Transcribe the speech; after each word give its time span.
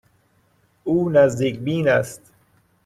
او 0.83 1.09
نزدیک 1.09 1.59
بین 1.59 1.87
است. 1.89 2.31